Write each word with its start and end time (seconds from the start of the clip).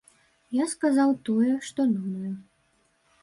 Я 0.61 0.65
сказаў 0.71 1.11
тое, 1.29 1.51
што 1.67 1.81
думаю. 1.97 2.31